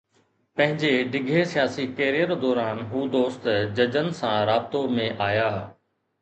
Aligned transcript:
پنهنجي 0.59 0.93
ڊگهي 1.15 1.43
سياسي 1.51 1.85
ڪيريئر 1.99 2.33
دوران 2.45 2.81
هو 2.93 3.03
دوست 3.17 3.45
ججن 3.81 4.11
سان 4.23 4.39
رابطو 4.51 4.83
۾ 4.97 5.07
آيو. 5.29 5.55